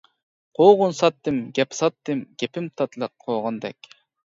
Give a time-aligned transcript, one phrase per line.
[0.59, 3.97] قوغۇن ساتتىم، گەپ ساتتىم، گېپىم تاتلىق قوغۇندەك.